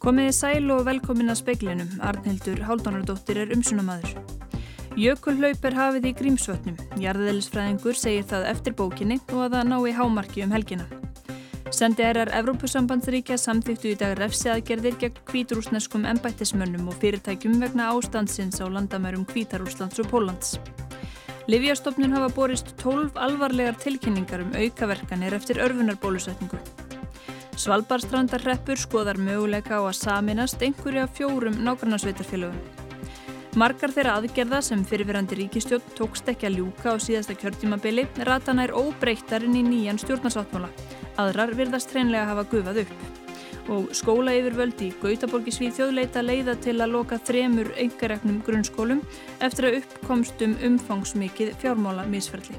[0.00, 1.90] Komiði sæl og velkomin að speiklinum.
[2.00, 4.16] Arnhildur Háldanardóttir er umsunamaður.
[4.98, 6.80] Jökulhlaup er hafið í grímsvötnum.
[7.00, 10.88] Jarðeðlisfræðingur segir það eftir bókinni og að það nái hámarki um helgina.
[11.70, 18.66] Sendi erar Evrópusambandsríkja samþýttu í dag refsiaðgerðir gegn kvíturúsneskum embættismönnum og fyrirtækjum vegna ástandsins á
[18.66, 20.58] landamærum Kvítarúslands og Pólans.
[21.46, 26.58] Livjastofnun hafa borist 12 alvarlegar tilkynningar um aukaverkanir eftir örfunarbólusetningu.
[27.60, 32.62] Svalbardstrandarreppur skoðar möguleika á að saminast einhverja fjórum nákvæmnarsveitarfélögum.
[33.60, 38.72] Margar þeirra aðgerða sem fyrirverandi ríkistjórn tókst ekki að ljúka á síðasta kjörtímabili ratana er
[38.78, 40.72] óbreyttarinn í nýjan stjórnarsáttmála.
[41.20, 42.96] Aðrar virðast hreinlega hafa gufað upp.
[43.70, 49.04] Og skóla yfirvöldi í Gautaborgi Svíþjóð leita leiða til að loka þremur engareknum grunnskólum
[49.44, 52.56] eftir að uppkomstum umfangsmikið fjármála misferðli.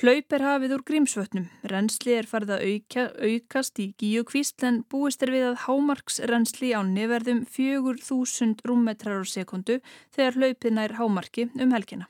[0.00, 1.50] Hlaup er hafið úr grímsvötnum.
[1.68, 6.80] Rensli er farið að auka, aukast í gíukvísl en búist er við að hámarksrensli á
[6.88, 9.76] neverðum 4000 rúmmetrar á sekundu
[10.16, 12.08] þegar hlaupið nær hámarki um helgina.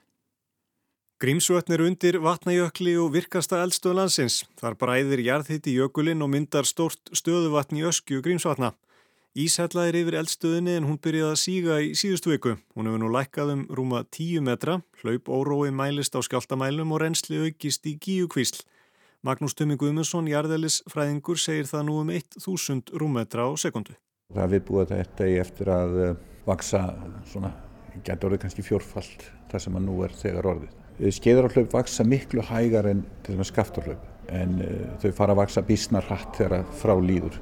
[1.18, 4.44] Grímsvötn er undir vatnajökli og virkasta eldstöð landsins.
[4.62, 8.70] Þar bræðir jarðhitti jökulinn og myndar stórt stöðuvatn í öskju Grímsvatna.
[9.30, 12.56] Er yfir eldstöðinni en hún byrjaði að síga í síðustu viku.
[12.74, 17.38] Hún hefur nú lækkað um rúma 10 metra, hlaup órói mælist á skjáltamælum og reynsli
[17.38, 18.64] aukist í gíukvísl.
[19.22, 23.94] Magnús Tumi Guðmundsson, jarðelis fræðingur, segir það nú um 1000 rúmmetra á sekundu.
[24.34, 26.10] Það við búið þetta í eftir að uh,
[26.48, 26.82] vaksa
[27.30, 27.52] svona,
[28.02, 30.74] getur orðið kannski fjórfald það sem að nú er þegar orðið.
[30.98, 35.42] Eh, Skeiðarhlaup vaksa miklu hægar en til og með skaftarhlaup en uh, þau fara að
[35.44, 37.38] vaksa bísnar hratt þegar frá líður.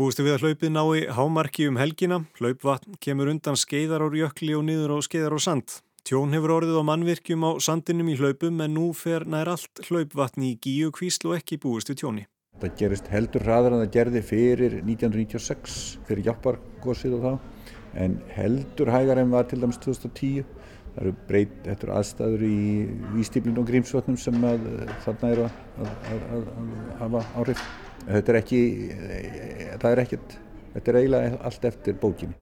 [0.00, 2.16] Búistu við að hlaupið nái hámarki um helgina.
[2.38, 5.74] Hlaupvatn kemur undan skeiðar á jökli og niður á skeiðar á sand.
[6.08, 10.46] Tjón hefur orðið á mannvirkjum á sandinum í hlaupum en nú fer nær allt hlaupvatn
[10.46, 12.24] í gíu kvísl og ekki búist við tjóni.
[12.62, 15.76] Það gerist heldur hraðar en það gerði fyrir 1996,
[16.08, 17.68] fyrir hjálpargósið og þá,
[18.06, 20.48] en heldur hægar en var til dæmis 2010.
[20.94, 22.56] Það eru breyt, þetta eru aðstæður í
[23.18, 24.64] výstíflinu og grímsvötnum sem að,
[25.04, 26.50] þarna eru að,
[27.04, 27.68] hafa áhrif.
[28.06, 28.60] Þetta er ekki,
[29.80, 30.36] það er ekkert,
[30.74, 32.36] þetta er eiginlega allt eftir bókinni.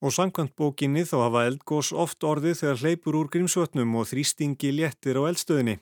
[0.00, 5.20] Og sangkvæmt bókinni þá hafa eldgós oft orðið þegar hleypur úr grímsvötnum og þrýstingi léttir
[5.20, 5.76] á eldstöðinni.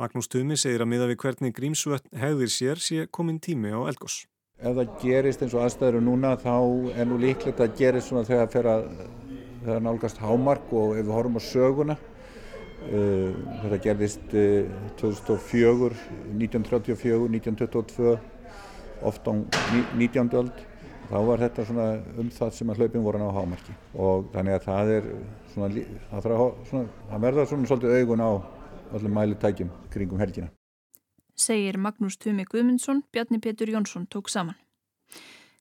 [0.00, 4.24] Magnús Tumi segir að miða við hvernig grímsvötn hegðir sér sé komin tími á eldgós.
[4.60, 6.56] Ef það gerist eins og aðstæður núna þá
[6.96, 8.84] er nú líklegt að gerist svona þegar það fer að
[9.62, 15.92] þegar nálgast hámark og ef við horfum á söguna uh, þetta gerðist uh, 2004,
[16.34, 18.16] 1934, 1922
[19.08, 19.32] oft á
[19.98, 20.32] 19.
[20.40, 20.64] öld
[21.10, 21.86] þá var þetta svona
[22.20, 25.08] um það sem að hlaupin voru á hámarki og þannig að það er
[25.52, 26.28] svona, það,
[26.70, 28.30] svona, það verða svona svolítið augun á
[28.92, 30.48] öllum mælitækjum kringum helgina.
[31.36, 34.56] Segir Magnús Tumi Guðmundsson, Bjarni Petur Jónsson tók saman.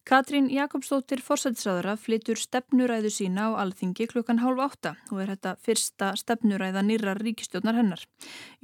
[0.01, 6.09] Katrín Jakobsdóttir forsætisraðara flytur stefnuræðu sína á alþingi klukkan hálf átta og er þetta fyrsta
[6.17, 8.01] stefnuræða nýrar ríkistjónar hennar.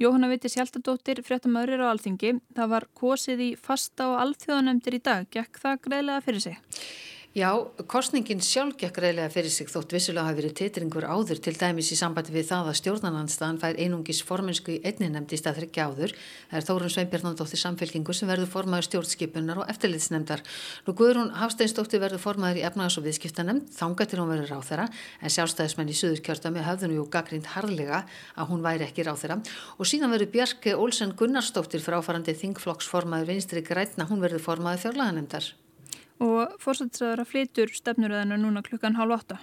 [0.02, 2.32] Jóhanna Vittis Hjaltadóttir, fréttamaður er á alþingi.
[2.58, 5.30] Það var kosið í fasta og alþjóðanemndir í dag.
[5.30, 6.58] Gekk það greiðlega fyrir sig?
[7.38, 7.52] Já,
[7.86, 11.98] kostningin sjálf gekk reyðlega fyrir sig þótt vissulega hafi verið titringur áður til dæmis í
[12.00, 16.14] sambandi við það að stjórnarnanstaðan fær einungis formensku í einni nefndi í stað þryggja áður.
[16.48, 20.42] Það er Þórun Sveinbjörnandóttir samfélkingu sem verður formaður stjórnskipunar og eftirlitsnemndar.
[20.88, 24.88] Nú Guðrún Hafsteinsdóttir verður formaður í efnagas- og viðskiptanemnd, þánga til hún verður ráþera
[25.22, 28.02] en sjálfstæðismenn í Suður kjörtami hafðu nú gaggrind harlega
[28.34, 29.38] að hún væri ekki ráþera
[29.78, 35.52] og síðan verður Bjarke Olsen Gunnarsdóttir fráfarandi þingflokksformaður vinstri grætna, hún verður formaður fjárlaganemndar
[36.24, 39.38] og fórsættisraður að flytur stefnuröðinu núna klukkan hálf åtta.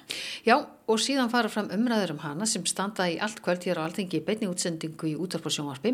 [0.48, 3.86] Já, og síðan fara fram umræður um hana sem standa í allt kvöld hér á
[3.86, 5.92] alþengi í beinni útsendingu í útvarp og sjónvarpi.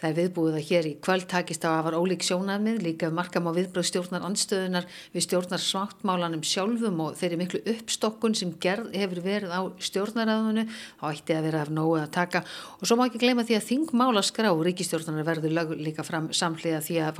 [0.00, 3.48] Það er viðbúið að hér í kvöld takist á að var ólík sjónarmið, líka markam
[3.48, 9.22] á viðbröð stjórnar andstöðunar við stjórnar smáttmálanum sjálfum og þeirri miklu uppstokkun sem gerð hefur
[9.24, 10.66] verið á stjórnaræðunu,
[11.00, 12.44] þá ætti að vera af nógu að taka
[12.76, 16.96] og svo má ekki gleyma því að þingmála skrá ríkistjórnar verður líka fram samhliða því
[17.02, 17.14] að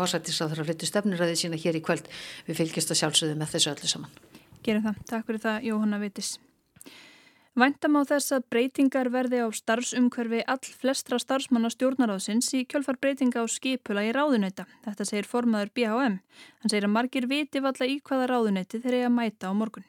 [3.96, 4.10] saman.
[4.66, 5.04] Gerum það.
[5.06, 6.36] Takk fyrir það, Jóhanna Vitis.
[7.56, 13.40] Væntam á þess að breytingar verði á starfsumhverfi all flestra starfsmanna stjórnaráðsins í kjölfar breytinga
[13.40, 14.68] á skipula í ráðunöyta.
[14.84, 16.20] Þetta segir formaður BHM.
[16.60, 19.88] Hann segir að margir viti valla í hvaða ráðuneyti þeir eiga að mæta á morgun.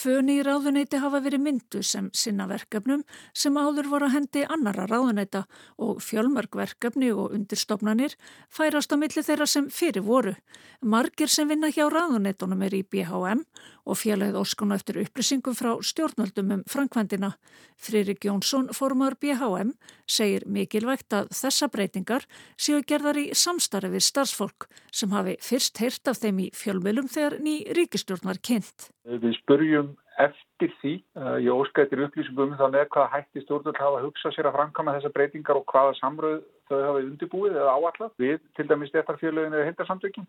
[0.00, 3.02] Tvö nýjir ráðuneyti hafa verið myndu sem sinna verkefnum
[3.36, 5.42] sem áður voru að hendi annara ráðuneyta
[5.76, 8.14] og fjölmörg verkefni og undirstofnanir
[8.48, 10.32] færast á milli þeirra sem fyrir voru.
[10.80, 13.44] Margir sem vinna hjá ráðuneytunum er í BHM
[13.86, 17.32] og félagið óskunu eftir upplýsingum frá stjórnvöldum um framkvæmdina.
[17.76, 19.72] Fririk Jónsson, formar BHM,
[20.06, 26.10] segir mikilvægt að þessa breytingar séu gerðar í samstarfi við starfsfólk sem hafi fyrst heyrt
[26.10, 28.90] af þeim í fjölmjölum þegar ný ríkistjórnar kynnt.
[29.08, 34.06] Við spurjum eftir því, uh, ég óskættir upplýsingum um með hvað hætti stjórnvöld hafa að
[34.08, 38.38] hugsa sér að framkama þessa breytingar og hvaða samröð þau hafa undirbúið eða áallat við
[38.56, 40.28] til dæmis stéttarfélaginu eða hindarsamtökin.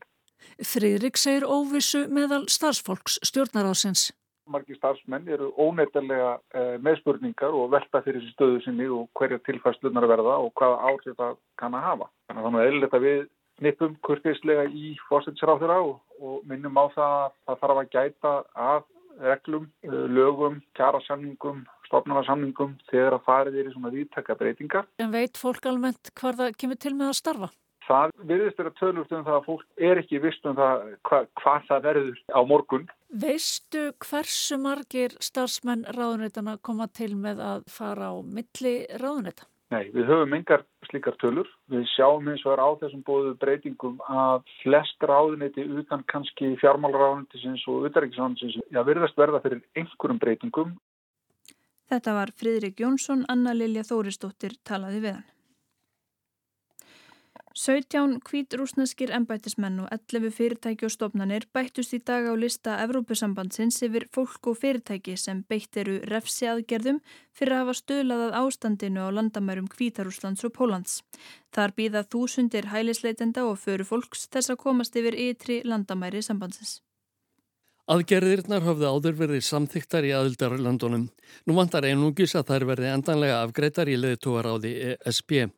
[0.62, 4.10] Friðrik segir óvissu meðal starfsfólks stjórnarásins.
[4.52, 9.40] Margi starfsmenn eru óneitarlega uh, með spurningar og velta fyrir þessi stöðu sinni og hverja
[9.46, 12.10] tilfærslunar verða og hvaða áhrif það kann að hafa.
[12.28, 13.22] Þannig að er eðlilegt að við
[13.62, 18.34] nipum kurtislega í fórsættisráþurra og, og minnum á það að það þarf að gæta
[18.66, 18.82] að
[19.22, 24.88] reglum, eh, lögum, kjarasamningum, stofnarsamningum þegar að farið er í svona viðtaka breytingar.
[24.98, 27.52] En veit fólk almennt hvað það kemur til með að starfa?
[27.92, 31.18] Það virðist er að tölust um það að fólk er ekki vist um það hva,
[31.42, 32.86] hvað það verður á morgun.
[33.24, 39.48] Veistu hversu margir starfsmenn ráðunætana koma til með að fara á milli ráðunæta?
[39.72, 41.48] Nei, við höfum engar slíkar tölur.
[41.72, 47.64] Við sjáum eins og er á þessum bóðu breytingum að flest ráðuniti utan kannski fjármálaráðunitisins
[47.72, 50.74] og utaríkisráðunitisins já, virðast verða fyrir einhverjum breytingum.
[51.92, 55.30] Þetta var Fridrik Jónsson, Anna Lilja Þórisdóttir talaði við hann.
[57.54, 63.82] 17 hvít rúsneskir embætismenn og 11 fyrirtæki og stofnanir bættust í dag á lista Evrópusambandsins
[63.84, 67.02] yfir fólk og fyrirtæki sem beitt eru refsi aðgerðum
[67.36, 71.02] fyrir að hafa stöðlaðað ástandinu á landamærum Hvítarúslands og Pólans.
[71.52, 76.80] Þar býða þúsundir hælisleitenda og föru fólks þess að komast yfir ytri landamæri sambandsins.
[77.92, 81.10] Aðgerðirnar hafði áður verið samþyktar í aðildarlandunum.
[81.44, 85.52] Nú vantar einungis að þær verði endanlega afgreitar í því ESB.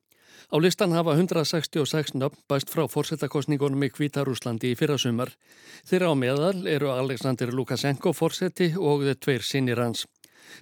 [0.53, 5.31] Á listan hafa 166 nöfn bæst frá fórsetakostningunum í Kvítarúslandi í fyrrasumar.
[5.89, 10.03] Þeirra á meðal eru Alexander Lukashenko fórseti og þeir tveir sinir hans.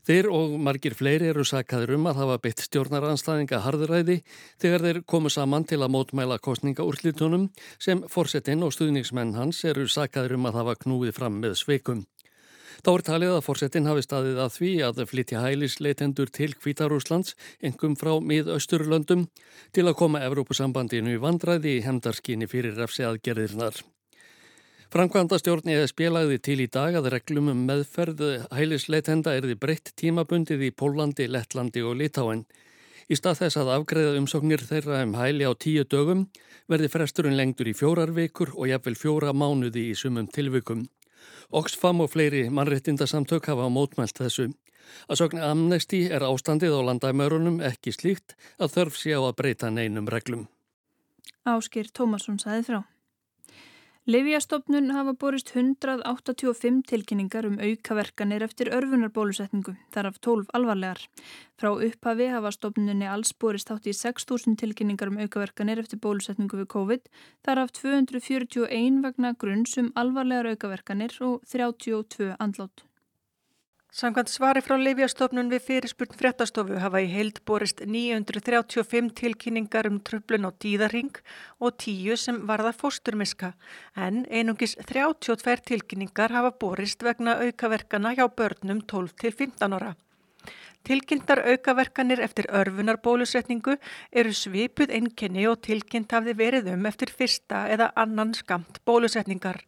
[0.08, 4.22] Þeir og margir fleiri eru sakaður um að hafa beitt stjórnaranstæðinga harðuræði
[4.64, 10.38] þegar þeir komu saman til að mótmæla kostningaúrslitunum sem fórsetin og stuðningsmenn hans eru sakaður
[10.40, 12.06] um að hafa knúið fram með sveikum.
[12.82, 17.98] Þá er talið að fórsetin hafi staðið að því að flytja hælisleitendur til Kvítarúslands, engum
[18.00, 19.28] frá miðausturlöndum,
[19.76, 23.84] til að koma Evrópusambandinu í vandræði í hemdarskinni fyrir refsi aðgerðirnar.
[24.92, 30.66] Frankvanda stjórn eða spélagði til í dag að reglum um meðferð hælisleitenda erði breytt tímabundið
[30.68, 32.42] í Pólandi, Lettlandi og Litáen.
[33.08, 36.26] Í stað þess að afgreða umsóknir þeirra um hæli á tíu dögum
[36.72, 40.84] verði fresturinn lengtur í fjórar vikur og jafnvel fjóra mánuði í sumum tilvikum.
[41.52, 44.52] Oxfam og fleiri mannrettindasamtök hafa mótmælt þessu.
[45.08, 49.70] Að sögna amnesti er ástandið á landamörunum ekki slíkt að þörf sé á að breyta
[49.72, 50.48] neinum reglum.
[51.48, 52.80] Áskir Tómasson saði frá.
[54.12, 61.06] Livjastofnun hafa borist 185 tilkynningar um aukaverkanir eftir örfunarbólusetningu, þar af 12 alvarlegar.
[61.62, 66.72] Frá upphafi hafa stofnunni alls borist átt í 6.000 tilkynningar um aukaverkanir eftir bólusetningu við
[66.76, 67.08] COVID,
[67.46, 72.91] þar af 241 vegna grunns um alvarlegar aukaverkanir og 32 andlót.
[73.92, 80.48] Samkvæmt svari frá Livjastofnun við fyrirspurn fréttastofu hafa í heild borist 935 tilkynningar um tröflun
[80.48, 81.18] á tíðarhing
[81.60, 83.50] og 10 sem varða fósturmiska
[84.06, 89.92] en einungis 32 tilkynningar hafa borist vegna aukaverkana hjá börnum 12 til 15 ára.
[90.88, 93.76] Tilkynntar aukaverkanir eftir örfunarbólusetningu
[94.24, 99.60] eru svipuð einkenni og tilkynnt hafði verið um eftir fyrsta eða annan skamt bólusetningar.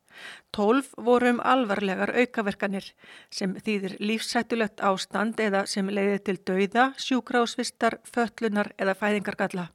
[0.55, 2.89] Tólf voru um alvarlegar aukaverkanir
[3.31, 9.69] sem þýðir lífsættulegt ástand eða sem leiði til dauða, sjúkrásvistar, föllunar eða fæðingargalla.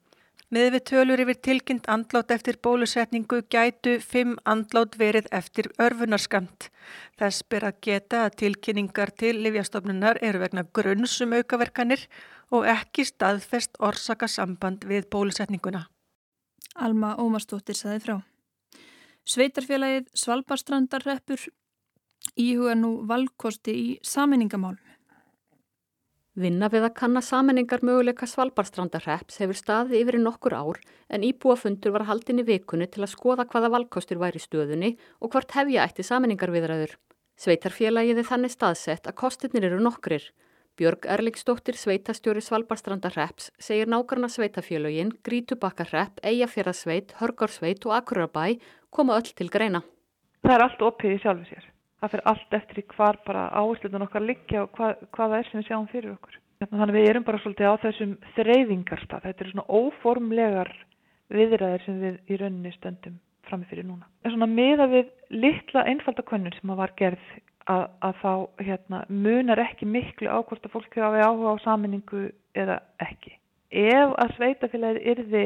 [0.49, 6.71] Með við tölur yfir tilkynnt andlát eftir bólusetningu gætu fimm andlát verið eftir örfunarskamt.
[7.21, 12.07] Þess ber að geta að tilkynningar til livjastofnunar eru vegna grunnsum aukaverkanir
[12.49, 15.85] og ekki staðfest orsaka samband við bólusetninguna.
[16.81, 18.17] Alma Ómarsdóttir saði frá.
[19.29, 21.43] Sveitarfélagið Svalbardstrandarreppur
[22.41, 24.81] íhuga nú valkosti í saminningamálum.
[26.39, 30.81] Vinna við að kanna saminningar möguleika Svalbardstrandarrepps hefur staði yfir nokkur ár
[31.13, 35.53] en íbúafundur var haldin í vikunni til að skoða hvaða valkostur væri stöðunni og hvort
[35.59, 36.97] hefja ætti saminningar viðræður.
[37.37, 40.25] Sveitarfélagið er þannig staðsett að kostirnir eru nokkrir.
[40.79, 48.61] Björg Erlingsdóttir sveitastjóri Svalbardstrandarrepps segir nákarna sveitafélagin, Grítubakkarrepp, Eyjafjörðarsveit, Hörgarsveit og Akurabæ
[48.95, 49.83] koma öll til greina.
[50.45, 51.67] Það er allt opið í sjálfu sér
[51.99, 55.49] það fyrir allt eftir í hvar bara áhersluðun okkar liggja og hvað, hvað það er
[55.49, 56.39] sem við sjáum fyrir okkur.
[56.59, 59.27] Þannig að við erum bara svolítið á þessum þreyfingarstað.
[59.27, 60.73] Þetta eru svona óformlegar
[61.35, 63.19] viðræðir sem við í rauninni stöndum
[63.49, 64.09] framifyrir núna.
[64.27, 67.31] Er svona miða við litla einfaldakönnun sem var gerð
[67.71, 68.33] að, að þá
[68.67, 72.29] hérna, munar ekki miklu á hvort að fólk hafi áhuga á saminningu
[72.59, 73.35] eða ekki.
[73.71, 75.45] Ef að sveitafélagið yrði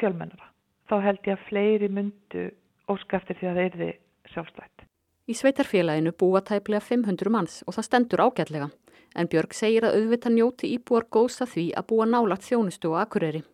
[0.00, 0.50] fjölmennara
[0.90, 2.44] þá held ég að fleiri myndu
[2.90, 3.90] óska eftir því að það yrði
[4.32, 4.88] sjálfstætt.
[5.24, 8.68] Í sveitarfélaginu búa tæplega 500 manns og það stendur ágætlega
[9.14, 13.44] en Björg segir að auðvita njóti íbúar góðsa því að búa nálagt þjónustu og akureyri.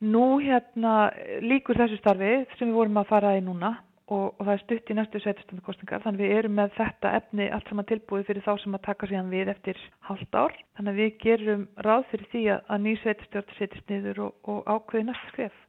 [0.00, 1.12] Nú hérna
[1.44, 3.74] líkur þessu starfi sem við vorum að fara í núna
[4.10, 7.68] og, og það er stutt í næstu sveitarstandakostingar þannig við erum með þetta efni allt
[7.68, 10.56] saman tilbúið fyrir þá sem að taka síðan við eftir halvt ár.
[10.78, 15.10] Þannig við gerum ráð fyrir því að, að ný sveitarstjórn setjast niður og, og ákveði
[15.10, 15.60] næstu skref.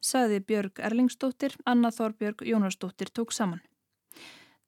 [0.00, 3.60] Saði Björg Erlingsdóttir, Anna Þorbjörg Jónarsdóttir tók saman.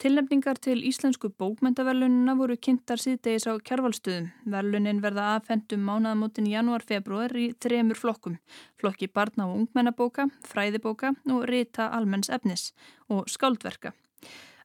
[0.01, 4.31] Tilnefningar til Íslensku bókmentaverlunina voru kynntar síðdegis á kjærvalstuðum.
[4.49, 8.39] Verlunin verða aðfendum mánaðamótin janúar-februar í þremur flokkum.
[8.81, 12.71] Flokki barna og ungmennabóka, fræðibóka og rita almenns efnis
[13.13, 13.93] og skáldverka.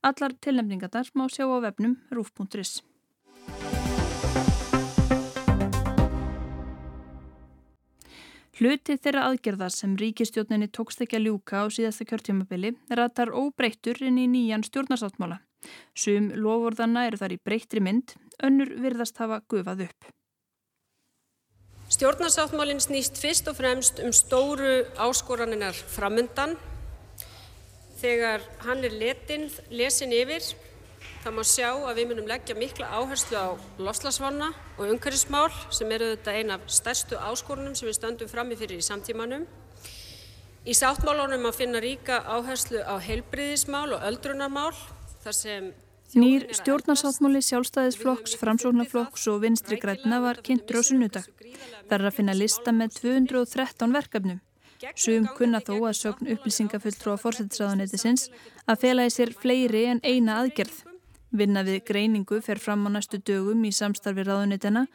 [0.01, 2.79] Allar tilnefningarnar má sjá á vefnum rúf.is.
[8.55, 14.15] Hluti þeirra aðgerða sem ríkistjórninni tókst ekki að ljúka á síðasta kjörtjómabili ratar óbreyttur inn
[14.15, 15.41] í nýjan stjórnarsáttmála.
[15.91, 20.07] Sum lofórðanna eru þar í breyttri mynd, önnur virðast hafa gufað upp.
[21.91, 26.55] Stjórnarsáttmálinn snýst fyrst og fremst um stóru áskoraninnar framöndan.
[28.00, 30.47] Þegar hann er letin, lesin yfir
[31.25, 36.12] Það má sjá að við munum leggja mikla áherslu á loftslagsvána og umhverfismál sem eru
[36.12, 39.48] þetta eina af stærstu áskorunum sem við stöndum frammi fyrir í samtímanum.
[40.70, 44.77] Í sáttmálunum að finna ríka áherslu á heilbriðismál og öldrunarmál
[45.25, 45.74] þar sem
[46.13, 51.25] Nýr stjórnarsáttmáli sjálfstæðisflokks, framsóknarflokks og vinstri græna var kynntur á sunnudag.
[51.89, 54.44] Það er að finna lista með 213 verkefnum.
[54.94, 58.29] Sum kunna þó að sögn upplýsingafulltrú á fórsættisraðanetisins
[58.70, 60.86] að fela í sér fleiri en eina aðgerð.
[61.36, 64.86] Vinna við greiningu fer fram á næstu dögum í samstarfi ráðunitina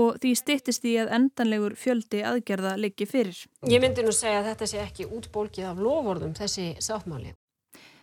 [0.00, 3.36] og því stittist því að endanlegur fjöldi aðgerða liggi fyrir.
[3.68, 7.34] Ég myndi nú segja að þetta sé ekki útbólkið af lofórðum þessi sáttmáli.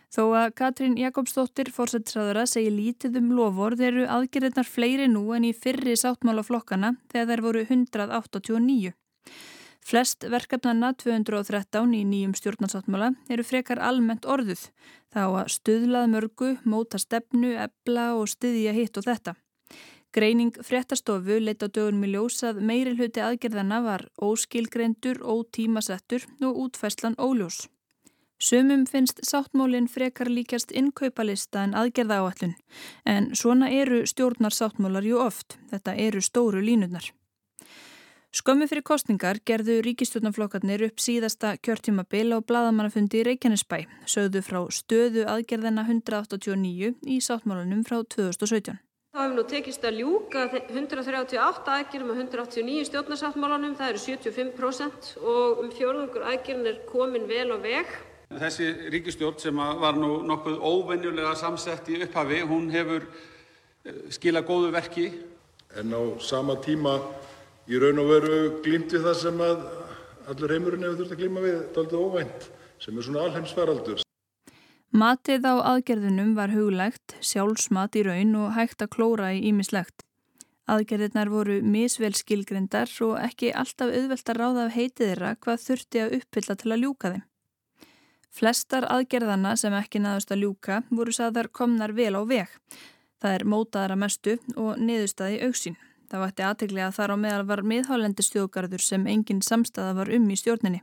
[0.08, 5.52] Þó að Katrín Jakobsdóttir fórsættisræðara segir lítið um lofórð eru aðgerðirnar fleiri nú en í
[5.52, 8.94] fyrri sáttmálaflokkana þegar þær voru 189.
[9.84, 14.68] Flest verkefnanna 213 í nýjum stjórnarsáttmála eru frekar almennt orðuð.
[15.14, 19.34] Þá að stuðlað mörgu, móta stefnu, ebla og stuðja hitt og þetta.
[20.12, 26.62] Greining fréttastofu leitt á dögunum í ljós að meiri hluti aðgerðana var óskilgreindur, ótímasettur og
[26.64, 27.66] útfæslan óljós.
[28.40, 32.54] Sumum finnst sáttmólinn frekar líkjast innkaupalista en aðgerða áallun,
[33.04, 37.10] en svona eru stjórnar sáttmólar ju oft, þetta eru stóru línurnar.
[38.38, 45.24] Skömmu fyrir kostningar gerðu ríkistjórnaflokkarnir upp síðasta kjörtímabil á bladamannafundi í Reykjanesbæ, sögðu frá stöðu
[45.26, 48.76] aðgerðina 189 í sáttmálunum frá 2017.
[49.10, 55.64] Það hefur nú tekist að ljúka 138 aðgerðum og 189 stjórnarsáttmálunum, það eru 75% og
[55.64, 57.90] um fjórðungur aðgerðin er komin vel á veg.
[58.28, 63.08] Þessi ríkistjórn sem var nú nokkuð óvenjulega samsett í upphafi, hún hefur
[64.14, 65.08] skilað góðu verki.
[65.76, 67.00] En á sama tíma
[67.68, 69.62] í raun og veru glímt við það sem að
[70.28, 74.04] allur heimurinn hefur þurft að glíma við daldið óvænt, sem er svona alheimsfaraldur.
[74.88, 80.04] Matið á aðgerðunum var huglægt, sjálfsmat í raun og hægt að klóra í ímislegt.
[80.68, 86.02] Aðgerðirnar voru misvel skilgrindar og ekki alltaf auðvelt að ráða af heitið þeirra hvað þurfti
[86.02, 87.24] að uppfylla til að ljúka þeim.
[88.38, 92.52] Flestar aðgerðana sem ekki naðust að ljúka voru saðar komnar vel á veg.
[93.18, 95.78] Það er mótaðara mestu og niðurstaði auksín.
[96.08, 100.28] Það vætti aðteglega að þar á meðal var miðhálendi stjóðgarður sem engin samstæða var um
[100.32, 100.82] í stjórninni.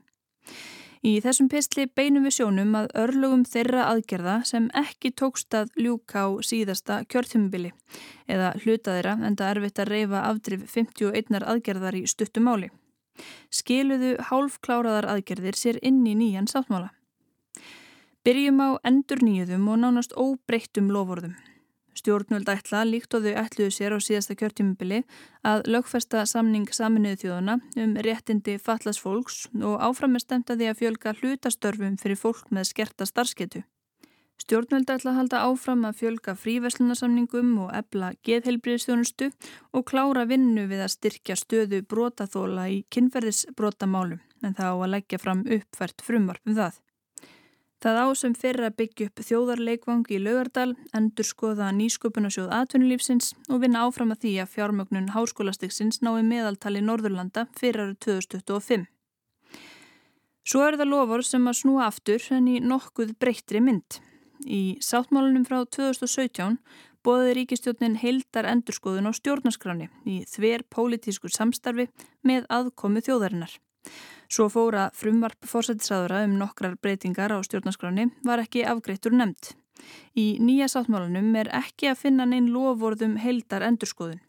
[1.05, 6.23] Í þessum pistli beinum við sjónum að örlugum þeirra aðgerða sem ekki tókst að ljúka
[6.25, 7.73] á síðasta kjörþumubili
[8.25, 12.71] eða hluta þeirra en það erfitt að reyfa afdrif 51 aðgerðar í stuttumáli.
[13.53, 16.89] Skiluðu hálfkláraðar aðgerðir sér inn í nýjan sáttmála.
[18.25, 21.35] Byrjum á endur nýjuðum og nánast óbreyttum lofórðum.
[22.05, 24.99] Stjórnvöld ætla líkt og þau ætluðu sér á síðasta kjörtjumubili
[25.41, 30.67] að lögfesta samning saminuðu þjóðuna um réttindi fallas fólks og áfram er stemt að því
[30.69, 33.63] að fjölga hlutastörfum fyrir fólk með skerta starfsketu.
[34.37, 39.31] Stjórnvöld ætla að halda áfram að fjölga fríverslunarsamningum og ebla geðheilbriðstjónustu
[39.73, 45.25] og klára vinnu við að styrkja stöðu brotaþóla í kynferðisbrotamálum en það á að leggja
[45.25, 46.84] fram uppfært frumvarp um það.
[47.85, 53.59] Það á sem fyrir að byggja upp þjóðarleikvang í Laugardal, endur skoða nýsköpunasjóð atvinnulífsins og
[53.61, 58.87] vinna áfram að því að fjármögnun háskólastiksins nái meðaltali Norðurlanda fyrir árið 2025.
[60.49, 63.99] Svo er það lofur sem að snúa aftur en í nokkuð breyttri mynd.
[64.49, 66.57] Í sáttmálunum frá 2017
[67.05, 71.85] bóði ríkistjónin heildar endurskoðun á stjórnarskráni í þver pólitísku samstarfi
[72.25, 73.53] með aðkomi þjóðarinnar.
[74.31, 79.53] Svo fóra frumvarp fórsættisraðura um nokkrar breytingar á stjórnarskráni var ekki afgreittur nefnd.
[80.17, 84.21] Í nýja sáttmálunum er ekki að finna neinn lofvorðum heildar endurskoðun.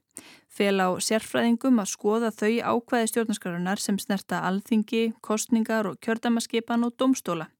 [0.57, 6.97] Fel á sérfræðingum að skoða þau ákvæði stjórnarskarunar sem snerta alþingi, kostningar og kjördamaskipan og
[6.97, 7.51] domstóla.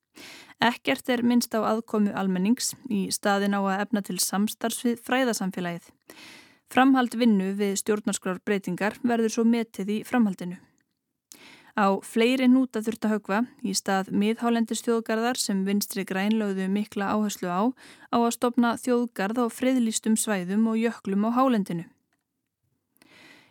[0.65, 5.91] Ekkert er minnst á aðkomu almennings í staðin á að efna til samstarfsvið fræðasamfélagið.
[6.73, 10.57] Framhald vinnu við stjórnarskrár breytingar verður svo metið í framhaldinu.
[11.77, 17.51] Á fleiri núta þurft að högva í stað miðhálendis þjóðgarðar sem vinstri grænlögðu mikla áherslu
[17.53, 17.69] á
[18.09, 21.85] á að stopna þjóðgarð á friðlýstum svæðum og jöklum á hálendinu.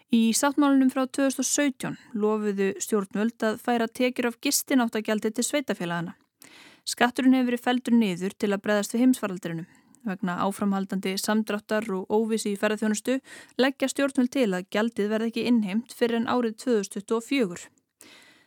[0.09, 6.17] Í sáttmálunum frá 2017 lofuðu stjórnvöld að færa tekjur af gistináttagjaldi til sveitafélagana.
[6.85, 9.69] Skatturinn hefur verið feldur niður til að breðast við heimsfaraldrinum.
[10.05, 13.19] Vegna áframhaldandi samdráttar og óvisi í ferðarþjónustu
[13.61, 17.74] leggja stjórnvöld til að gjaldið verði ekki innheimt fyrir en árið 2024.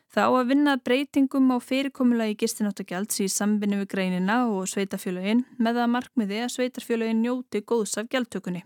[0.09, 5.93] Þá að vinna breytingum á fyrirkomulagi gistináttakjalds í samvinni við greinina og sveitafjölögin með að
[5.95, 8.63] markmiði að sveitarfjölögin njóti góðs af gjaldtökunni.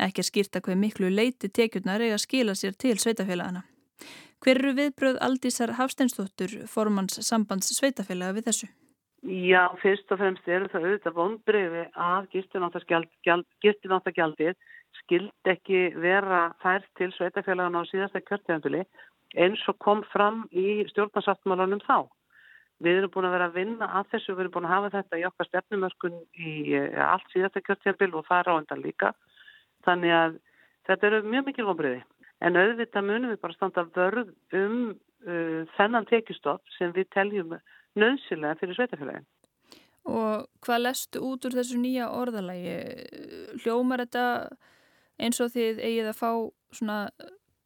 [0.00, 3.66] Ekki er skýrta hver miklu leiti tekjurnar að skila sér til sveitafélagana.
[4.42, 8.72] Hver eru viðbröð Aldísar Hafsteinsdóttur formans sambands sveitafélaga við þessu?
[9.22, 12.24] Já, fyrst og fremst eru það auðvitað vonbreyfi að
[13.62, 14.56] gistináttagjaldið
[15.02, 18.82] skild ekki vera fært til sveitafélagana á síðasta kjörtjafnfili
[19.38, 22.08] eins og kom fram í stjórnarsáttmálanum þá.
[22.82, 25.20] Við erum búin að vera að vinna að þessu, við erum búin að hafa þetta
[25.20, 29.12] í okkar stefnumörkun í eh, allt síðasta kjörtjafnfil og það er á endan líka.
[29.86, 30.40] Þannig að
[30.88, 32.02] þetta eru mjög mikil vonbreyfi.
[32.42, 37.54] En auðvitað munum við bara standa vörð um uh, þennan tekjustopp sem við teljum
[37.94, 39.28] nöðsilega fyrir sveitafélagin.
[40.10, 42.74] Og hvað lestu út úr þessu nýja orðalagi?
[43.62, 44.24] Hljómar þetta
[45.22, 46.30] eins og þið eigið að fá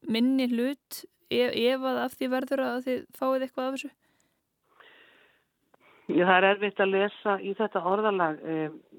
[0.08, 3.92] minni hlut ef, ef að af því verður að þið fáið eitthvað af þessu?
[6.06, 8.36] Það er erfitt að lesa í þetta orðalag.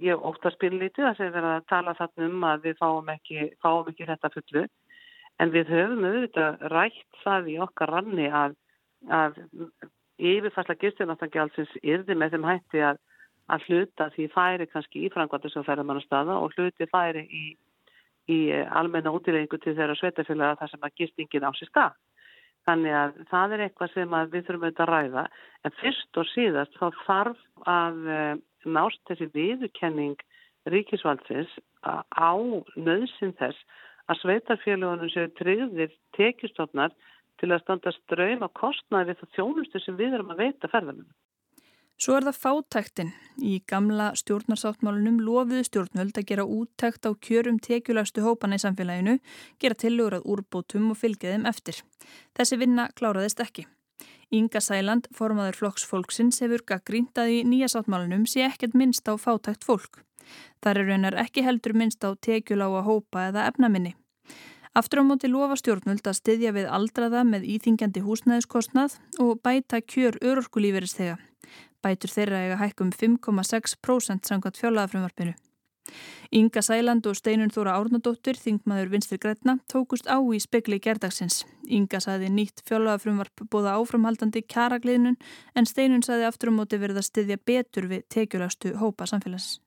[0.03, 3.45] Ég ótt að spila lítið að segja að tala þarna um að við fáum ekki,
[3.63, 4.63] fáum ekki þetta fullu.
[5.39, 8.57] En við höfum auðvitað rætt það í okkar ranni að,
[9.07, 9.37] að
[10.17, 12.99] yfirfærsla gistináttangjálsins yrði með þeim hætti að,
[13.53, 17.23] að hluta því færi kannski í frangvæntu sem færðar mann að staða og hluti færi
[17.29, 17.43] í,
[18.27, 21.97] í almenna útilegingu til þeirra sveitafélaga þar sem að gistingin á sér stað.
[22.67, 25.25] Þannig að það er eitthvað sem við þurfum auðvitað að ræða
[25.63, 28.33] en fyrst og síðast þá þarf að eh,
[28.67, 30.25] nást þessi viðurkenning
[30.67, 31.53] ríkisvaldsins
[31.87, 32.35] á
[32.75, 33.59] nöðsin þess
[34.11, 36.91] að sveitarfélagunum séu tryggðir tekjustofnar
[37.39, 41.15] til að standa ströym á kostnaði við það þjónustu sem við erum að veita ferðarmennu.
[41.97, 43.07] Svo er það fátæktin.
[43.41, 49.15] Í gamla stjórnarsáttmálunum lofiðu stjórnvöld að gera úttækt á kjörum tekjulegstu hópana í samfélaginu,
[49.57, 51.81] gera tilögur að úrbótum og fylgja þeim eftir.
[52.37, 53.65] Þessi vinna kláraðist ekki.
[54.29, 59.65] Inga Sæland, formaður flokksfólksins, hefur gaggrínt að í nýja sáttmálunum sé ekkert minnst á fátækt
[59.65, 60.03] fólk.
[60.61, 63.95] Þar er raunar ekki heldur minnst á tekjulága hópa eða efnaminni.
[64.77, 70.19] Aftur á móti lofa stjórnvöld að styðja við aldraða með íþingjandi húsnæðiskostnað og bæta kjör
[70.21, 71.17] örorkulíferistega.
[71.87, 75.35] Bætur þeirra eiga hækkum 5,6% samkvæmt fjólaðafrömmarpinu.
[76.35, 81.45] Inga Sæland og Steinun Þóra Árnadóttir, þingmaður Vinstir Grætna, tókust á í spekli gerdagsins.
[81.63, 85.15] Inga saði nýtt fjólaðafrömmarp bóða áframhaldandi kjaragliðnun
[85.55, 89.61] en Steinun saði aftur á móti verið að styðja betur við tekjulegstu hópa samfélagsins.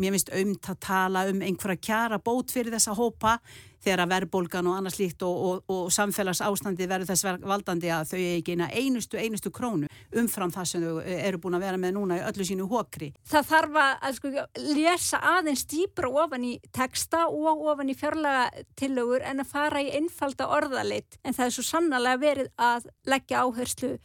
[0.00, 3.38] Mér finnst aumt að tala um einhverja kjara bót fyrir þessa hópa
[3.84, 8.14] þegar að verðbólgan og annars líkt og, og, og samfélags ástandi verður þess valdandi að
[8.14, 11.96] þau ekki eina einustu, einustu krónu umfram það sem þau eru búin að vera með
[11.98, 13.10] núna í öllu sínu hókri.
[13.28, 14.32] Það þarf að sko,
[14.70, 19.92] lesa aðeins dýbra ofan í texta og ofan í fjárlega tillögur en að fara í
[19.98, 23.96] einfalda orðalit en það er svo sannlega verið að leggja áherslu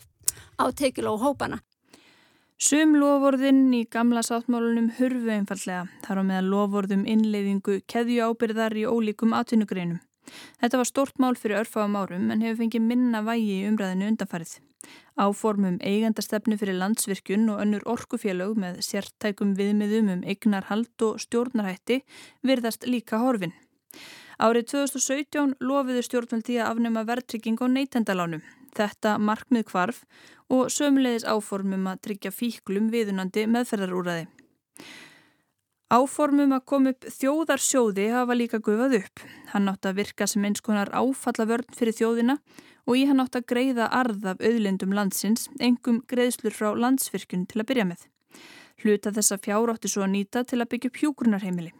[0.59, 1.63] á tekil og hópana.
[2.59, 8.81] Sum lovorðin í gamla sáttmálunum hurfu einfallega, þar á meðan lovorðum innleiðingu keðju ábyrðar í
[8.83, 10.01] ólíkum atvinnugreinum.
[10.59, 14.57] Þetta var stort mál fyrir örfáum árum en hefur fengið minna vægi í umræðinu undanfarið.
[15.15, 22.01] Áformum eigandastefnu fyrir landsvirkjun og önnur orkufélög með sértækum viðmiðum um eignarhald og stjórnarhætti
[22.43, 23.55] virðast líka horfin.
[24.35, 28.43] Árið 2017 lofiðu stjórnvöldi að afnema verðtrygging og neytendalánum.
[28.75, 30.03] Þetta markmið kvarf
[30.49, 34.27] og sömulegis áformum að tryggja fíklum viðunandi meðferðarúræði.
[35.89, 39.23] Áformum að koma upp þjóðarsjóði hafa líka gufað upp.
[39.53, 42.35] Hann átt að virka sem eins konar áfalla vörn fyrir þjóðina
[42.85, 47.63] og í hann átt að greiða arð af auðlindum landsins, engum greiðslur frá landsvirkun til
[47.63, 48.05] að byrja með.
[48.83, 51.73] Hluta þessa fjár átti svo að nýta til að byggja pjúgrunarheimili.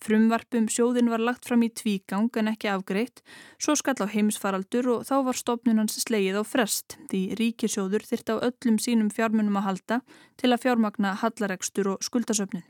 [0.00, 3.20] Frumvarpum sjóðin var lagt fram í tvígang en ekki afgreitt,
[3.60, 8.44] svo skall á heimsfaraldur og þá var stopnunans slegið á frest því ríkisjóður þyrta á
[8.48, 10.00] öllum sínum fjármunum að halda
[10.40, 12.64] til að fjármagna hallaregstur og skuldasöfnun.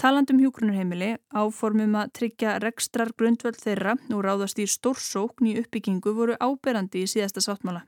[0.00, 6.38] Talandum hjúkrunarheimili áformum að tryggja rekstrar grundvöld þeirra og ráðast í stórsókn í uppbyggingu voru
[6.40, 7.84] áberandi í síðasta sáttmála.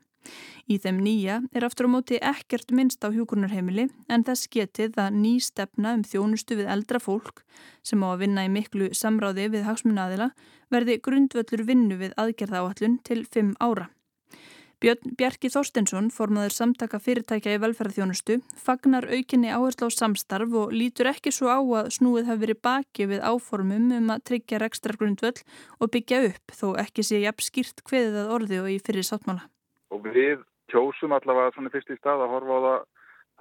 [0.64, 5.18] Í þeim nýja er aftur á móti ekkert minnst á hjúgrunarheimili en þess getið að
[5.20, 7.42] ný stefna um þjónustu við eldra fólk
[7.84, 10.30] sem á að vinna í miklu samráði við hagsmunnaðila
[10.72, 13.90] verði grundvöldur vinnu við aðgerða áallun til fimm ára.
[14.84, 21.08] Björn Bjarki Þorstensson, formaður samtaka fyrirtækja í velferðarþjónustu, fagnar aukinni áherslu á samstarf og lítur
[21.08, 25.40] ekki svo á að snúið hafi verið baki við áformum um að tryggja rekstra grundvöld
[25.78, 29.48] og byggja upp þó ekki sé jafn skýrt hveðið að orði og í fyrir sáttmála
[29.94, 32.78] og við kjósum allavega svona fyrst í stað að horfa á það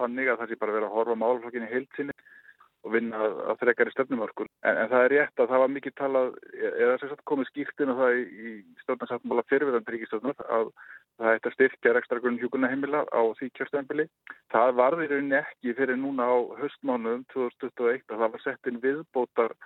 [0.00, 2.16] þannig að það sé bara verið að horfa málflokkinni heilsinni
[2.84, 4.50] og vinna að frekar í stefnumörkun.
[4.60, 7.94] En, en það er rétt að það var mikið talað, eða þess að komið skýrtinu
[8.00, 8.50] það í, í
[8.82, 10.72] stjórnarsáttmála fyrirverðan ríkistjórnar að
[11.14, 14.06] það ætti að styrkja ekstra grunn hjúkunarheimila á því kjörstempili.
[14.52, 19.56] Það varði rauninni ekki fyrir núna á höstmánuðum 2021 að það var sett inn viðbótar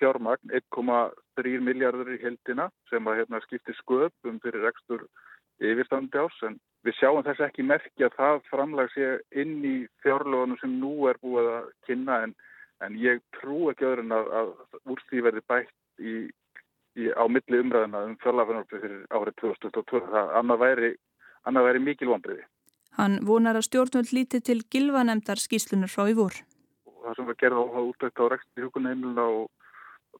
[0.00, 5.04] fjármagn 1,3 miljardur í heldina sem að hérna, skipti sköpum fyrir ekstur
[5.62, 10.60] yfirstandi ás en við sjáum þess ekki merkja að það framlag sé inn í fjárlóðunum
[10.60, 12.34] sem nú er búið að kynna en,
[12.84, 16.14] en ég trú ekki öðrun að, að úr því verði bætt í,
[17.00, 20.02] í, á milli umræðina um fjárlaganarfið fyrir árið 2022.
[20.12, 20.90] Það annað væri,
[21.48, 22.44] annað væri mikil vonbriði.
[22.98, 26.36] Hann vonar að stjórnvöld líti til gilvanemdar skýslunar frá í vor.
[27.04, 29.48] Það sem var gerð á útlætt á rekstri hugunheimilina og,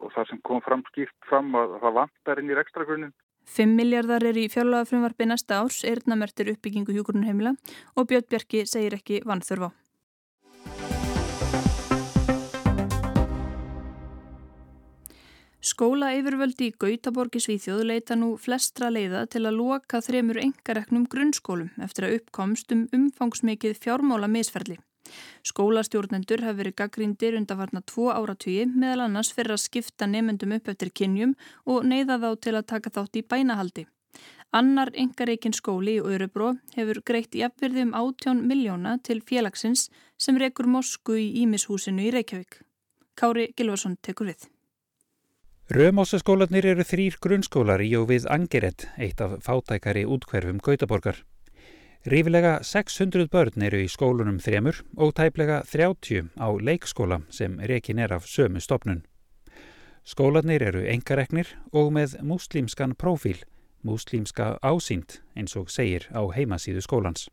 [0.01, 4.25] og það sem kom fram skýrt fram að það vantar inn í rekstragrunnin 5 miljardar
[4.25, 7.55] er í fjárlagafrumvarfi næsta árs, eirnamertir uppbyggingu hjúgrunheimila
[7.95, 9.71] og Björn Bjerki segir ekki vannþörfa.
[15.65, 21.71] Skóla yfirvöldi í Gautaborgi Svíþjóð leita nú flestra leiða til að loka þremur engareknum grunnskólum
[21.87, 24.77] eftir að uppkomst um umfangsmikið fjármála misferli.
[25.45, 30.93] Skólastjórnendur hafi verið gaggríndir undanfarna tvo áratugji meðal annars fyrir að skipta nefendum upp eftir
[31.01, 31.35] kynjum
[31.67, 33.87] og neyða þá til að taka þátt í bænahaldi.
[34.55, 40.69] Annar engareikin skóli í Örubró hefur greitt jafnverði um 18 miljóna til félagsins sem rekur
[40.71, 42.61] mosku í Ímishúsinu í Reykjavík.
[43.19, 44.47] Kári Gilvarsson tekur við.
[45.75, 51.25] Römósaskólanir eru þrýr grunnskólar í og við Angeret, eitt af fátækari útkverfum Gautaborgar.
[52.05, 58.13] Rífilega 600 börn eru í skólunum þremur og tæplega 30 á leikskóla sem rekin er
[58.13, 59.07] af sömu stopnun.
[60.05, 63.41] Skólanir eru engareknir og með múslímskan profíl,
[63.81, 67.31] múslímska ásýnd eins og segir á heimasíðu skólans.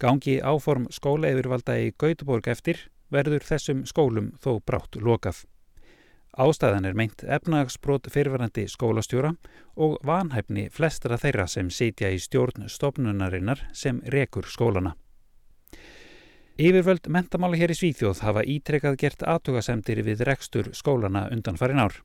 [0.00, 2.80] Gangi áform skóla yfirvalda í Gautaborg eftir
[3.12, 5.44] verður þessum skólum þó brátt lokað.
[6.34, 9.36] Ástæðan er meint efnagsbrot fyrirvarandi skólastjóra
[9.78, 14.96] og vanhæfni flestra þeirra sem sitja í stjórn stopnunarinnar sem rekur skólana.
[16.58, 22.02] Yfirvöld mentamála hér í Svíþjóð hafa ítrekað gert aðtugasemdir við rekstur skólana undan farin ár.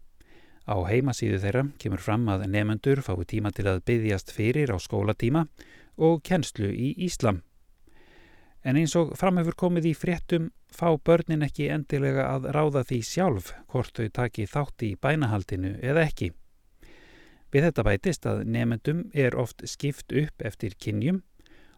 [0.70, 5.48] Á heimasíðu þeirra kemur fram að nefnendur fái tíma til að byggjast fyrir á skólatíma
[5.98, 7.42] og kennslu í Íslam.
[8.64, 13.54] En eins og framhefur komið í fréttum fá börnin ekki endilega að ráða því sjálf
[13.72, 16.34] hvort þau taki þátt í bænahaldinu eða ekki.
[17.50, 21.24] Við þetta bætist að nefendum er oft skipt upp eftir kynjum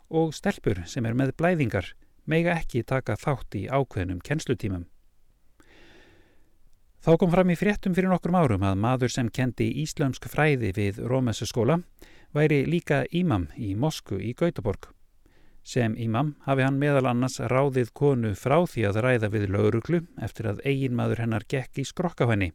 [0.10, 1.94] og stelpur sem er með blæðingar
[2.26, 4.88] meiga ekki taka þátt í ákveðnum kennslutímum.
[7.02, 11.00] Þá kom fram í fréttum fyrir nokkrum árum að maður sem kendi íslömsk fræði við
[11.10, 11.80] Rómessu skóla
[12.36, 14.92] væri líka ímam í Mosku í Gautaborg.
[15.64, 20.50] Sem ímam hafi hann meðal annars ráðið konu frá því að ræða við lauruglu eftir
[20.50, 22.50] að eiginmaður hennar gekk í skrokkahvenni.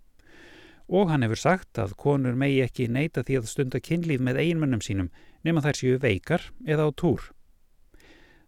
[0.87, 4.83] Og hann hefur sagt að konur megi ekki neyta því að stunda kynlíf með eiginmönnum
[4.83, 5.11] sínum
[5.47, 7.31] nema þær séu veikar eða á túr.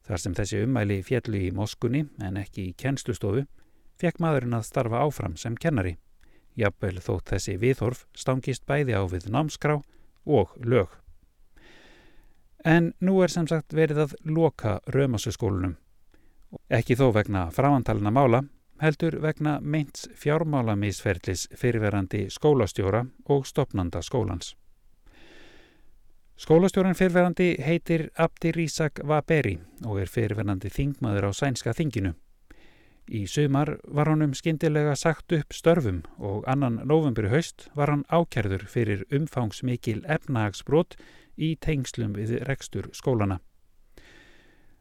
[0.07, 3.45] Þar sem þessi ummæli fjallu í moskunni en ekki í kennslustofu,
[3.99, 5.99] fekk maðurinn að starfa áfram sem kennari.
[6.59, 9.79] Jafnvel þótt þessi viðhorf stangist bæði á við námskrá
[10.27, 10.89] og lög.
[12.69, 15.79] En nú er sem sagt verið að loka Römasusskólunum.
[16.69, 18.43] Ekki þó vegna framantalina mála,
[18.83, 24.53] heldur vegna meints fjármálamisferðlis fyrirverandi skólastjóra og stopnanda skólans.
[26.37, 32.13] Skólastjóran fyrirverandi heitir Abdir Ísak Vaberi og er fyrirverandi þingmaður á sænska þinginu.
[33.09, 38.05] Í sumar var hann um skindilega sagt upp störfum og annan novembur haust var hann
[38.13, 40.99] ákjærður fyrir umfangsmikil efnahagsbrot
[41.39, 43.39] í tengslum við rekstur skólana.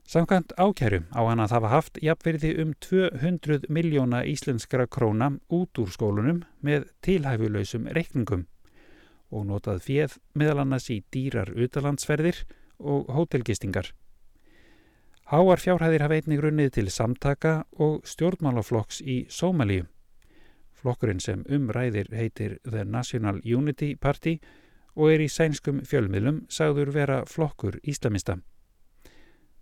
[0.08, 5.90] Samkvæmt ákæru á hann að hafa haft jafnverði um 200 miljóna íslenskra króna út úr
[5.92, 8.46] skólunum með tilhæfulausum reikningum
[9.36, 12.46] og notað fjöð meðal annars í dýrar utalandsferðir
[12.80, 13.92] og hótelgistingar.
[15.28, 19.90] Háar fjárhæðir hafa einnig runnið til samtaka og stjórnmálaflokks í Sómalíu.
[20.72, 24.67] Flokkurinn sem umræðir heitir The National Unity Party og
[25.12, 28.40] er í sænskum fjölmiðlum sagður vera flokkur íslamista.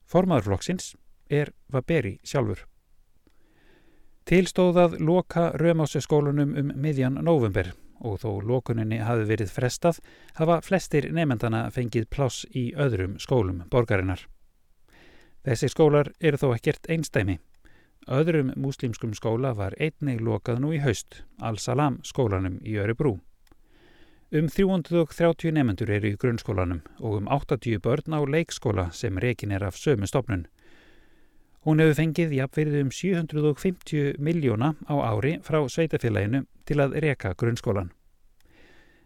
[0.07, 0.93] Formaðurflokksins
[1.29, 2.63] er Vaberi sjálfur.
[4.25, 9.99] Tilstóðað loka Römásuskólunum um miðjan november og þó lokuninni hafi verið frestað
[10.39, 14.25] hafa flestir nefndana fengið pláss í öðrum skólum borgarinnar.
[15.45, 17.37] Þessi skólar eru þó ekkert einstæmi.
[18.09, 23.19] Öðrum múslimskum skóla var einnig lokað nú í haust, Al-Salam skólanum í Örebrú.
[24.33, 29.63] Um 330 nefnendur eru í grunnskólanum og um 80 börn á leikskóla sem rekin er
[29.63, 30.47] af sömu stopnun.
[31.61, 37.93] Hún hefur fengið jafnverðið um 750 miljóna á ári frá sveitafélaginu til að reka grunnskólan.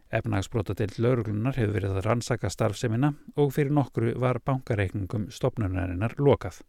[0.10, 6.64] Efnagsbrota til lauruglunar hefur verið að rannsaka starfsemina og fyrir nokkru var bankareikningum stopnunarinnar lokað.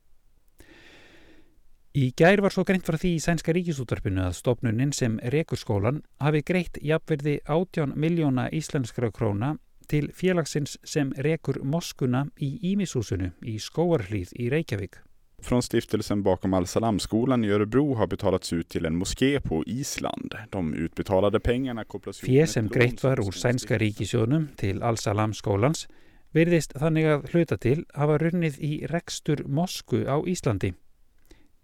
[1.91, 5.97] Í gær var svo greint frá því í Sænska ríkisútarpinu að stopnunin sem rekur skólan
[6.23, 9.57] hafi greitt jafnverði 18 miljóna íslenskra króna
[9.91, 15.01] til félagsins sem rekur moskuna í Ímishúsinu í Skóarhlíð í Reykjavík.
[15.43, 20.37] Från stiftelsen bakom Al-Salam-skolan i Örebro har betalats ut till en moské på Island.
[20.53, 25.89] De utbetalade pengarna kopplas Fjö sem greitt var úr sænska ríkisjónum til Al-Salam-skólans
[26.39, 30.71] verðist þannig að hluta til hafa runnið í rekstur Mosku á Íslandi.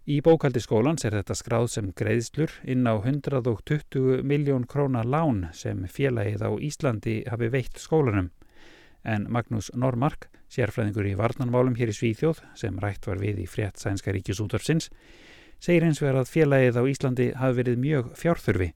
[0.07, 5.81] Í bókaldi skólans er þetta skráð sem greiðslur inn á 120 miljón króna lán sem
[5.91, 8.29] félagið á Íslandi hafi veitt skólanum.
[9.03, 13.83] En Magnús Normark sérfræðingur í varnanmálum hér í Svíþjóð sem rætt var við í frétt
[13.83, 14.87] sænska ríkisútörfsins,
[15.59, 18.69] segir eins vegar að félagið á Íslandi hafi verið mjög fjárþurfi.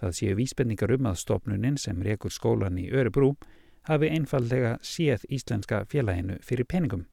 [0.00, 3.34] Það séu vísbendingar um að stopnunin sem rekur skólan í Örebrú
[3.92, 7.04] hafi einfallega séð íslenska félaginu fyrir peningum.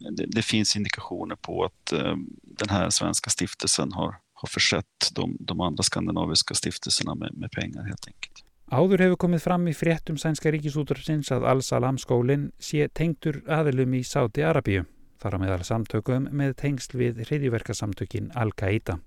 [0.00, 5.36] Det, det finns indikationer på att uh, den här svenska stiftelsen har, har försett de,
[5.40, 8.44] de andra skandinaviska stiftelserna med, med pengar helt enkelt.
[8.70, 14.04] Áður hefur komið fram í fréttum sænska ríkisútarsins að Al-Salam skólinn sé tengtur aðilum í
[14.06, 14.84] Sáti Arabíu,
[15.18, 19.00] þar á meðal samtökum með tengsl við hriðjverkasamtökin Al-Qaida.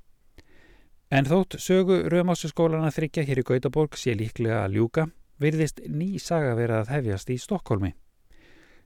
[1.08, 5.08] En þótt sögu Römásskólana þryggja hér í Gautaborg sé líklega að ljúka,
[5.40, 7.94] virðist ný saga verið að hefjast í Stokkólmi.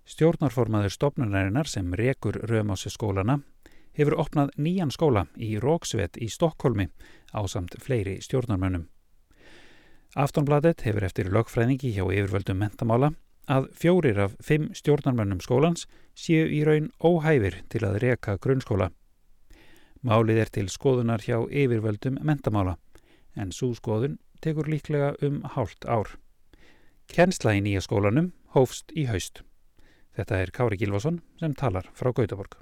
[0.08, 3.42] Stjórnarformaður stopnunarinnar sem rekur Römásskólana
[3.98, 6.86] hefur opnað nýjan skóla í Róksveit í Stokkólmi
[7.36, 8.86] á samt fleiri stjórnarmönnum.
[10.16, 13.10] Aftonbladet hefur eftir lögfræðingi hjá yfirvöldum mentamála
[13.52, 18.94] að fjórir af fimm stjórnarmönnum skólans séu í raun óhæfir til að reka grunnskóla.
[20.08, 22.78] Málið er til skoðunar hjá yfirvöldum mentamála
[23.36, 26.16] en svo skoðun tekur líklega um hálft ár.
[27.12, 29.44] Kjensla í nýja skólanum hófst í haust.
[30.18, 32.58] Þetta er Kári Gilvason sem talar frá Gautaborg.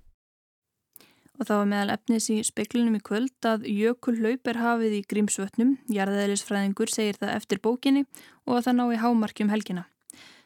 [1.40, 5.74] Og það var meðal efnis í speklinum í kvöld að jökulhlaup er hafið í grímsvötnum,
[5.92, 8.06] jarðeðlisfræðingur segir það eftir bókinni
[8.48, 9.86] og að það ná í hámarkjum helgina.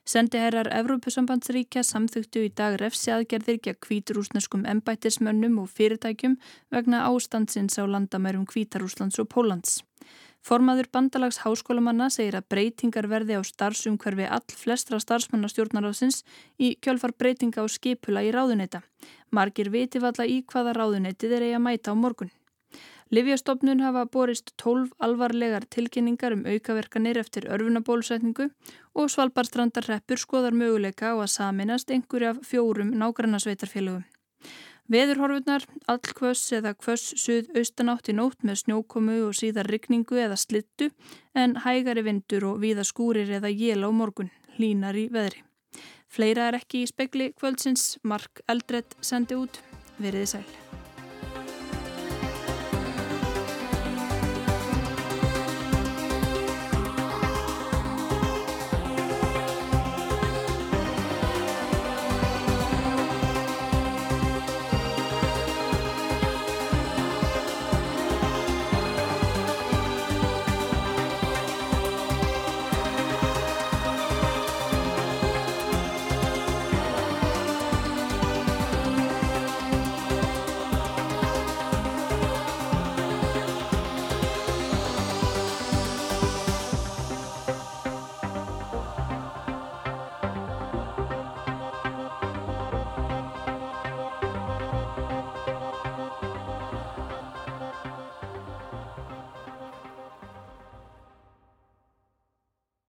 [0.10, 6.39] Sendiherrar Evrópusambandsríkja samþugtu í dag refsi aðgerðir gegn kvíturúsneskum embættismönnum og fyrirtækjum
[6.74, 9.84] vegna ástandsins á landamærum Kvítarúslands og Pólans.
[10.50, 16.24] Formaður bandalags háskólamanna segir að breytingar verði á starfsumhverfi all flestra starfsmannastjórnaráðsins
[16.58, 18.82] í kjölfar breytinga á skipula í ráðuneyta.
[19.30, 22.32] Margir viti valla í hvaða ráðuneyti þeir eigi að mæta á morgun.
[23.14, 28.50] Livjastofnun hafa borist 12 alvarlegar tilkynningar um aukaverkanir eftir örfunabólusetningu
[28.98, 34.02] og Svalbardstrandarreppur skoðar möguleika á að saminast einhverja fjórum nágrannasveitarfélögum.
[34.89, 40.89] Veðurhorfurnar, allkvöss eða kvöss suðaustanátt í nótt með snjókomu og síðar rigningu eða slittu
[41.38, 45.45] en hægari vindur og víða skúrir eða jél á morgun, línar í veðri.
[46.10, 49.62] Fleira er ekki í spekli kvöldsins, Mark Eldredd sendi út,
[50.02, 50.47] veriði sæl.